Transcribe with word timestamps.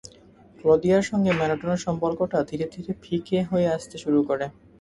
ক্লদিয়ার 0.59 1.07
সঙ্গে 1.09 1.31
ম্যারাডোনার 1.39 1.83
সম্পর্কটা 1.85 2.37
ধীরে 2.49 2.65
ধীরে 2.73 2.91
ফিকে 3.03 3.39
হয়ে 3.43 3.67
আসতে 3.75 3.95
শুরু 4.03 4.19
করে। 4.29 4.45